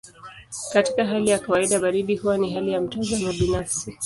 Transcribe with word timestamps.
Katika 0.73 1.05
hali 1.05 1.29
ya 1.29 1.39
kawaida 1.39 1.79
baridi 1.79 2.15
huwa 2.17 2.37
ni 2.37 2.53
hali 2.53 2.71
ya 2.71 2.81
mtazamo 2.81 3.33
binafsi. 3.33 3.97